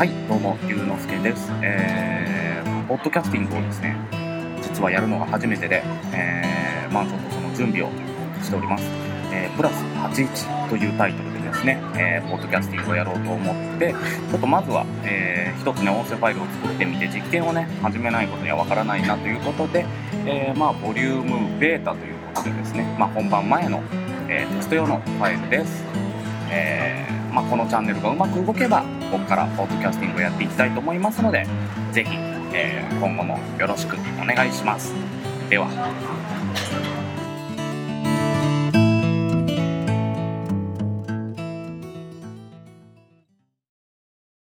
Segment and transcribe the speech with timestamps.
[0.00, 1.50] はい、どうも、ゆうのすけです。
[1.60, 3.94] えー、ポッドキャスティングをですね、
[4.62, 5.82] 実はやるのが初めてで、
[6.14, 7.90] えー、まあちょっとその準備を
[8.42, 8.84] しております。
[9.30, 19.84] えー、プラス81というタイトルでですね、えー、ポッドキャスティングをやろうと思って、ちょっとまずは、えー、一つね、音声ファイルを作ってみて、実験をね、始めないことにはわからないなということで、
[20.24, 23.82] えー、まあ、ボリュームベータということでですね、まあ、本番前の、
[24.30, 25.84] えーテスト用のファイルです。
[26.50, 31.46] えーまあ、このチャンネルがうまく動けばここからポッドキャスティングをやっていきたいと思いますので
[31.92, 32.10] ぜひ、
[32.54, 34.92] えー今後もよろしくお願いします。
[35.48, 36.89] では。